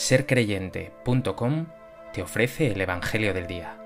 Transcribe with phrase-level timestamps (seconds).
[0.00, 1.66] sercreyente.com
[2.14, 3.76] te ofrece el Evangelio del Día.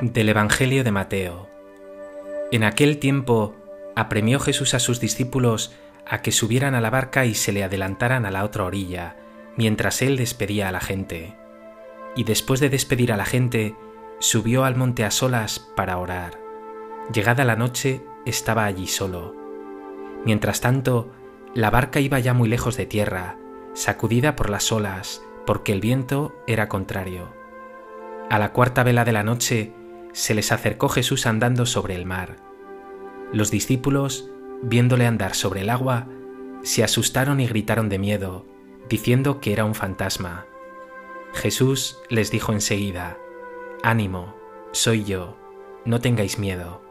[0.00, 1.50] Del Evangelio de Mateo.
[2.50, 3.54] En aquel tiempo
[3.94, 5.74] apremió Jesús a sus discípulos
[6.06, 9.16] a que subieran a la barca y se le adelantaran a la otra orilla,
[9.56, 11.36] mientras él despedía a la gente.
[12.16, 13.76] Y después de despedir a la gente,
[14.18, 16.40] subió al monte a solas para orar.
[17.12, 19.34] Llegada la noche, estaba allí solo.
[20.24, 21.10] Mientras tanto,
[21.54, 23.38] la barca iba ya muy lejos de tierra,
[23.72, 27.32] sacudida por las olas, porque el viento era contrario.
[28.28, 29.72] A la cuarta vela de la noche,
[30.12, 32.36] se les acercó Jesús andando sobre el mar.
[33.32, 34.30] Los discípulos,
[34.62, 36.08] viéndole andar sobre el agua,
[36.62, 38.46] se asustaron y gritaron de miedo,
[38.88, 40.46] diciendo que era un fantasma.
[41.34, 43.18] Jesús les dijo enseguida,
[43.82, 44.34] Ánimo,
[44.72, 45.36] soy yo,
[45.84, 46.82] no tengáis miedo.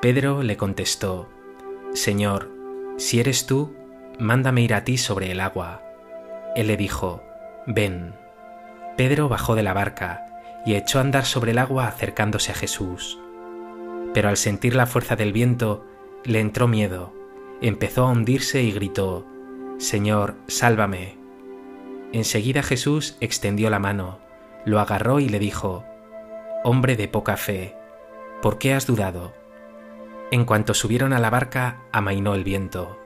[0.00, 1.28] Pedro le contestó,
[1.92, 2.50] Señor,
[2.96, 3.74] si eres tú,
[4.18, 5.82] mándame ir a ti sobre el agua.
[6.56, 7.22] Él le dijo,
[7.66, 8.14] Ven.
[8.96, 10.26] Pedro bajó de la barca
[10.66, 13.18] y echó a andar sobre el agua acercándose a Jesús.
[14.12, 15.84] Pero al sentir la fuerza del viento,
[16.24, 17.12] le entró miedo,
[17.60, 19.26] empezó a hundirse y gritó,
[19.78, 21.23] Señor, sálvame.
[22.14, 24.20] Enseguida Jesús extendió la mano,
[24.64, 25.84] lo agarró y le dijo,
[26.62, 27.74] Hombre de poca fe,
[28.40, 29.34] ¿por qué has dudado?
[30.30, 33.00] En cuanto subieron a la barca, amainó el viento.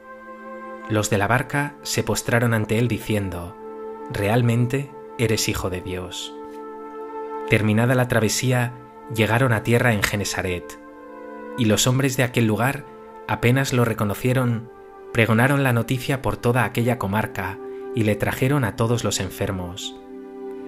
[0.90, 3.56] Los de la barca se postraron ante él diciendo,
[4.10, 6.34] Realmente eres hijo de Dios.
[7.48, 8.74] Terminada la travesía,
[9.14, 10.78] llegaron a tierra en Genesaret,
[11.56, 12.84] y los hombres de aquel lugar
[13.26, 14.70] apenas lo reconocieron,
[15.14, 17.58] pregonaron la noticia por toda aquella comarca
[17.94, 19.96] y le trajeron a todos los enfermos.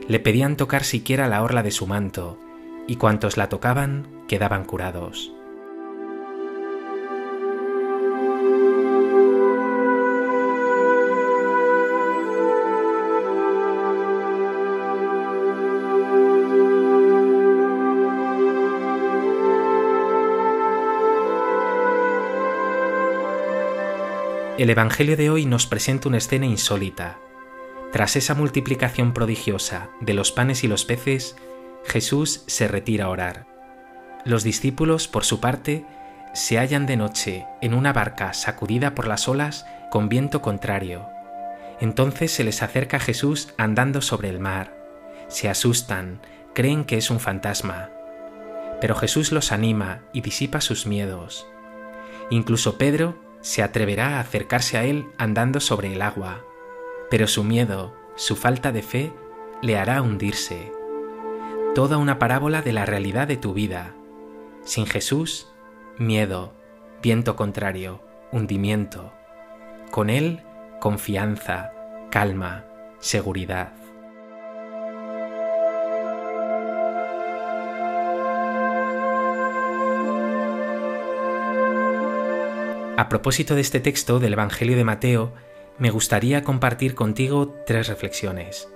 [0.09, 2.39] Le pedían tocar siquiera la orla de su manto,
[2.87, 5.33] y cuantos la tocaban quedaban curados.
[24.61, 27.19] El Evangelio de hoy nos presenta una escena insólita.
[27.93, 31.35] Tras esa multiplicación prodigiosa de los panes y los peces,
[31.87, 33.47] Jesús se retira a orar.
[34.27, 35.87] Los discípulos, por su parte,
[36.35, 41.09] se hallan de noche en una barca sacudida por las olas con viento contrario.
[41.81, 44.77] Entonces se les acerca Jesús andando sobre el mar.
[45.29, 46.21] Se asustan,
[46.53, 47.89] creen que es un fantasma.
[48.79, 51.47] Pero Jesús los anima y disipa sus miedos.
[52.29, 56.45] Incluso Pedro se atreverá a acercarse a él andando sobre el agua,
[57.11, 59.13] pero su miedo, su falta de fe,
[59.63, 60.73] le hará hundirse.
[61.75, 63.95] Toda una parábola de la realidad de tu vida.
[64.65, 65.49] Sin Jesús,
[65.99, 66.53] miedo,
[67.03, 68.03] viento contrario,
[68.33, 69.13] hundimiento.
[69.91, 70.43] Con Él,
[70.81, 71.73] confianza,
[72.11, 72.65] calma,
[72.99, 73.73] seguridad.
[83.01, 85.33] A propósito de este texto del Evangelio de Mateo,
[85.79, 88.69] me gustaría compartir contigo tres reflexiones.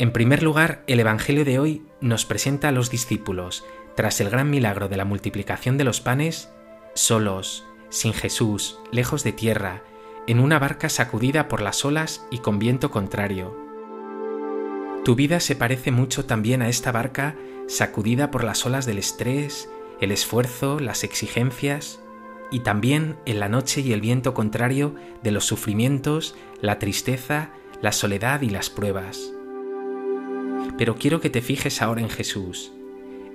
[0.00, 4.50] En primer lugar, el Evangelio de hoy nos presenta a los discípulos, tras el gran
[4.50, 6.50] milagro de la multiplicación de los panes,
[6.94, 9.84] solos, sin Jesús, lejos de tierra,
[10.26, 13.56] en una barca sacudida por las olas y con viento contrario.
[15.04, 17.36] Tu vida se parece mucho también a esta barca
[17.68, 19.70] sacudida por las olas del estrés,
[20.00, 22.01] el esfuerzo, las exigencias,
[22.52, 27.92] y también en la noche y el viento contrario de los sufrimientos, la tristeza, la
[27.92, 29.32] soledad y las pruebas.
[30.76, 32.72] Pero quiero que te fijes ahora en Jesús.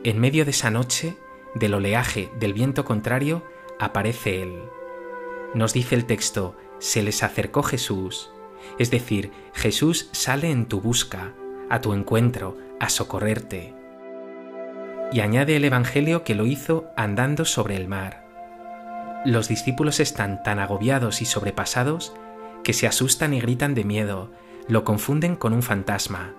[0.04, 1.18] En medio de esa noche,
[1.56, 3.44] del oleaje, del viento contrario,
[3.80, 4.54] aparece Él.
[5.56, 8.30] Nos dice el texto, se les acercó Jesús,
[8.78, 11.34] es decir, Jesús sale en tu busca,
[11.70, 13.74] a tu encuentro, a socorrerte.
[15.12, 18.27] Y añade el Evangelio que lo hizo andando sobre el mar.
[19.26, 22.14] Los discípulos están tan agobiados y sobrepasados
[22.64, 24.32] que se asustan y gritan de miedo,
[24.68, 26.34] lo confunden con un fantasma.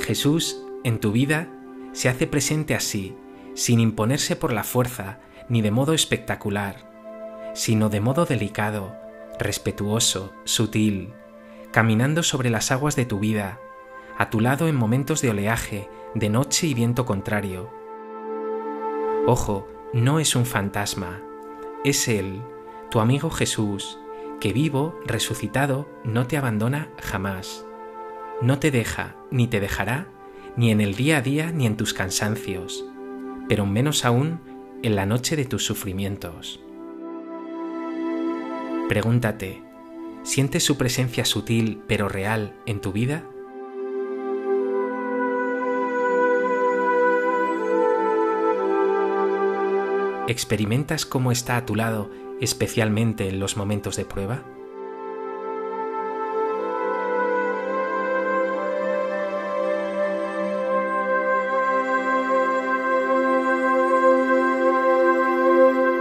[0.00, 1.48] Jesús, en tu vida,
[1.92, 3.14] se hace presente así,
[3.54, 6.90] sin imponerse por la fuerza ni de modo espectacular,
[7.54, 8.96] sino de modo delicado,
[9.38, 11.12] respetuoso, sutil,
[11.70, 13.58] caminando sobre las aguas de tu vida,
[14.18, 17.70] a tu lado en momentos de oleaje, de noche y viento contrario.
[19.26, 21.20] Ojo, no es un fantasma,
[21.84, 22.40] es Él,
[22.90, 23.98] tu amigo Jesús,
[24.40, 27.66] que vivo, resucitado, no te abandona jamás.
[28.40, 30.08] no te deja ni te dejará
[30.56, 32.84] ni en el día a día ni en tus cansancios,
[33.48, 34.40] pero menos aún
[34.82, 36.60] en la noche de tus sufrimientos.
[38.88, 39.62] Pregúntate,
[40.22, 43.24] ¿sientes su presencia sutil pero real en tu vida?
[50.28, 52.08] ¿Experimentas cómo está a tu lado,
[52.40, 54.44] especialmente en los momentos de prueba?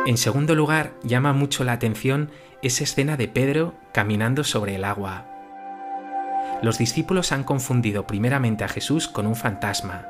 [0.06, 2.30] En segundo lugar, llama mucho la atención
[2.62, 5.26] esa escena de Pedro caminando sobre el agua.
[6.62, 10.10] Los discípulos han confundido primeramente a Jesús con un fantasma.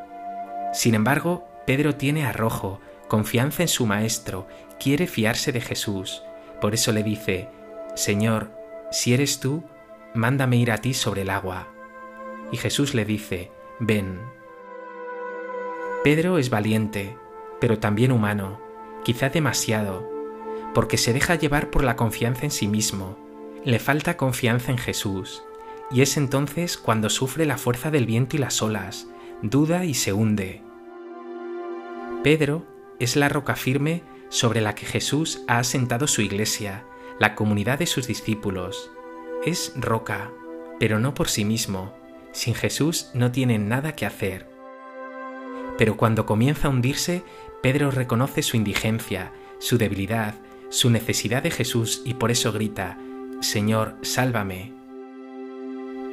[0.73, 2.81] Sin embargo, Pedro tiene arrojo,
[3.11, 4.47] confianza en su Maestro,
[4.79, 6.23] quiere fiarse de Jesús.
[6.61, 7.49] Por eso le dice,
[7.93, 8.51] Señor,
[8.89, 9.65] si eres tú,
[10.13, 11.67] mándame ir a ti sobre el agua.
[12.53, 14.21] Y Jesús le dice, ven.
[16.05, 17.17] Pedro es valiente,
[17.59, 18.61] pero también humano,
[19.03, 20.09] quizá demasiado,
[20.73, 23.17] porque se deja llevar por la confianza en sí mismo,
[23.65, 25.43] le falta confianza en Jesús,
[25.91, 29.09] y es entonces cuando sufre la fuerza del viento y las olas,
[29.41, 30.61] duda y se hunde.
[32.23, 32.70] Pedro
[33.01, 36.86] es la roca firme sobre la que Jesús ha asentado su iglesia,
[37.19, 38.92] la comunidad de sus discípulos.
[39.44, 40.31] Es roca,
[40.80, 41.98] pero no por sí mismo.
[42.31, 44.48] Sin Jesús no tiene nada que hacer.
[45.80, 47.24] Pero cuando comienza a hundirse,
[47.63, 50.36] Pedro reconoce su indigencia, su debilidad,
[50.69, 53.00] su necesidad de Jesús y por eso grita,
[53.39, 54.74] Señor, sálvame.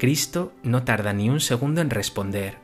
[0.00, 2.56] Cristo no tarda ni un segundo en responder.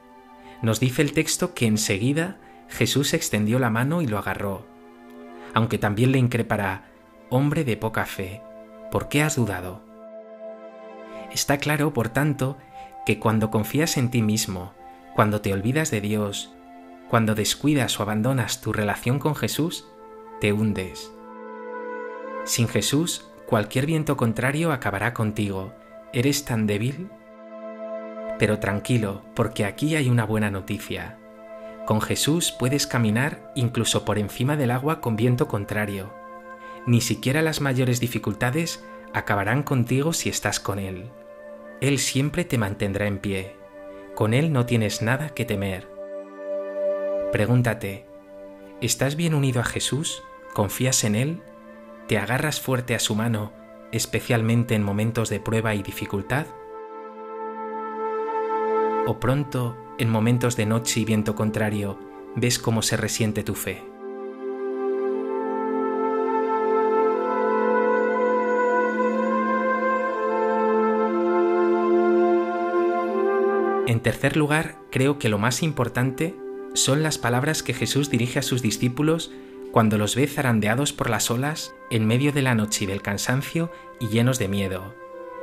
[0.62, 2.38] Nos dice el texto que enseguida
[2.68, 4.66] Jesús extendió la mano y lo agarró.
[5.54, 6.90] Aunque también le increpará,
[7.30, 8.42] hombre de poca fe,
[8.90, 9.82] ¿por qué has dudado?
[11.32, 12.56] Está claro, por tanto,
[13.06, 14.72] que cuando confías en ti mismo,
[15.14, 16.52] cuando te olvidas de Dios,
[17.08, 19.86] cuando descuidas o abandonas tu relación con Jesús,
[20.40, 21.12] te hundes.
[22.44, 25.72] Sin Jesús, cualquier viento contrario acabará contigo.
[26.12, 27.08] ¿Eres tan débil?
[28.38, 31.18] Pero tranquilo, porque aquí hay una buena noticia.
[31.86, 36.12] Con Jesús puedes caminar incluso por encima del agua con viento contrario.
[36.86, 41.10] Ni siquiera las mayores dificultades acabarán contigo si estás con Él.
[41.80, 43.56] Él siempre te mantendrá en pie.
[44.14, 45.88] Con Él no tienes nada que temer.
[47.32, 48.06] Pregúntate,
[48.80, 50.22] ¿estás bien unido a Jesús?
[50.54, 51.42] ¿Confías en Él?
[52.08, 53.52] ¿Te agarras fuerte a su mano,
[53.92, 56.46] especialmente en momentos de prueba y dificultad?
[59.06, 61.98] ¿O pronto en momentos de noche y viento contrario,
[62.36, 63.82] ves cómo se resiente tu fe.
[73.86, 76.34] En tercer lugar, creo que lo más importante
[76.72, 79.30] son las palabras que Jesús dirige a sus discípulos
[79.72, 83.70] cuando los ve zarandeados por las olas en medio de la noche y del cansancio
[84.00, 84.94] y llenos de miedo.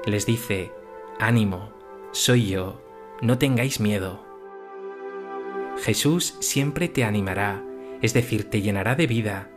[0.05, 0.71] Les dice,
[1.19, 1.71] ánimo,
[2.11, 2.81] soy yo,
[3.21, 4.30] no tengáis miedo.
[5.81, 7.63] Jesús siempre te animará,
[8.03, 9.49] es decir, te llenará de vida,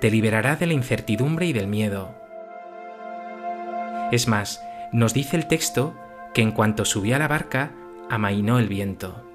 [0.00, 2.14] te liberará de la incertidumbre y del miedo.
[4.10, 5.94] Es más, nos dice el texto
[6.34, 7.72] que en cuanto subió a la barca,
[8.10, 9.26] amainó el viento.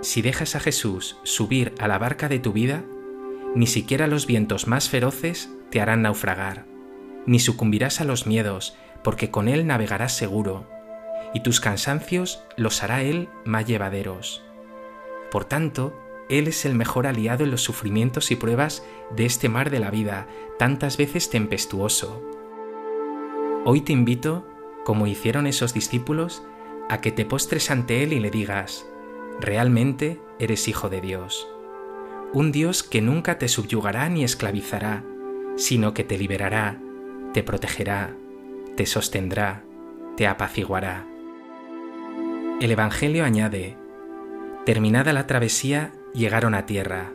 [0.00, 2.84] Si dejas a Jesús subir a la barca de tu vida,
[3.54, 6.64] ni siquiera los vientos más feroces te harán naufragar,
[7.26, 10.66] ni sucumbirás a los miedos, porque con Él navegarás seguro,
[11.34, 14.47] y tus cansancios los hará Él más llevaderos.
[15.30, 15.92] Por tanto,
[16.28, 19.90] Él es el mejor aliado en los sufrimientos y pruebas de este mar de la
[19.90, 20.26] vida,
[20.58, 22.22] tantas veces tempestuoso.
[23.64, 24.46] Hoy te invito,
[24.84, 26.42] como hicieron esos discípulos,
[26.88, 28.86] a que te postres ante Él y le digas,
[29.40, 31.48] realmente eres hijo de Dios.
[32.32, 35.04] Un Dios que nunca te subyugará ni esclavizará,
[35.56, 36.80] sino que te liberará,
[37.32, 38.14] te protegerá,
[38.76, 39.64] te sostendrá,
[40.16, 41.06] te apaciguará.
[42.60, 43.76] El Evangelio añade,
[44.68, 47.10] Terminada la travesía, llegaron a tierra.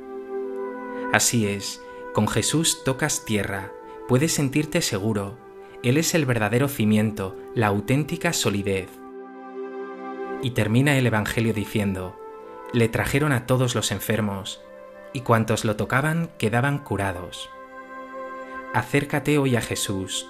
[1.14, 3.72] Así es, con Jesús tocas tierra,
[4.08, 5.38] puedes sentirte seguro.
[5.84, 8.90] Él es el verdadero cimiento, la auténtica solidez.
[10.42, 12.20] Y termina el Evangelio diciendo,
[12.74, 14.60] le trajeron a todos los enfermos,
[15.14, 17.52] y cuantos lo tocaban quedaban curados.
[18.74, 20.28] Acércate hoy a Jesús,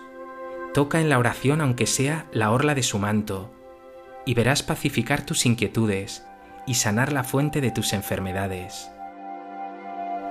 [0.73, 3.49] toca en la oración aunque sea la orla de su manto,
[4.25, 6.25] y verás pacificar tus inquietudes,
[6.65, 8.91] y sanar la fuente de tus enfermedades.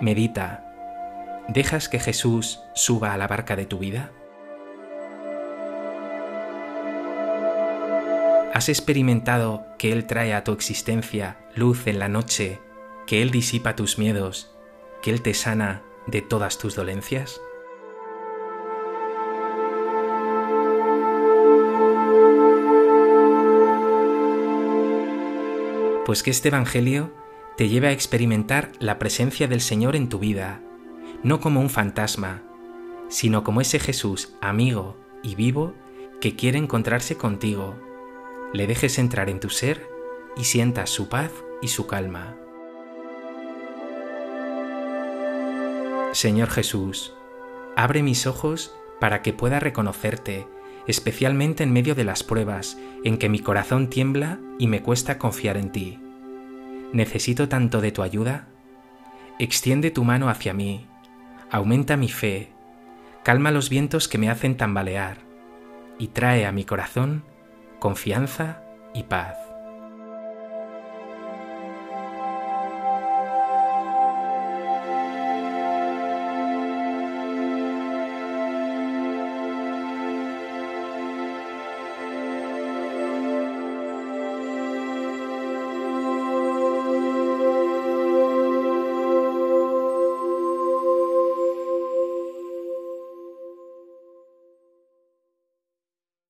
[0.00, 0.64] Medita.
[1.48, 4.10] ¿Dejas que Jesús suba a la barca de tu vida?
[8.54, 12.60] ¿Has experimentado que Él trae a tu existencia luz en la noche,
[13.06, 14.54] que Él disipa tus miedos,
[15.02, 17.40] que Él te sana de todas tus dolencias?
[26.04, 27.12] Pues que este Evangelio
[27.56, 30.60] te lleve a experimentar la presencia del Señor en tu vida,
[31.22, 32.42] no como un fantasma,
[33.08, 35.74] sino como ese Jesús amigo y vivo
[36.20, 37.76] que quiere encontrarse contigo
[38.52, 39.88] le dejes entrar en tu ser
[40.36, 41.32] y sientas su paz
[41.62, 42.36] y su calma.
[46.12, 47.14] Señor Jesús,
[47.76, 50.46] abre mis ojos para que pueda reconocerte,
[50.86, 55.56] especialmente en medio de las pruebas en que mi corazón tiembla y me cuesta confiar
[55.56, 55.98] en ti.
[56.92, 58.48] Necesito tanto de tu ayuda.
[59.38, 60.86] Extiende tu mano hacia mí,
[61.50, 62.52] aumenta mi fe,
[63.22, 65.18] calma los vientos que me hacen tambalear
[65.98, 67.24] y trae a mi corazón
[67.78, 68.62] confianza
[68.94, 69.51] y paz.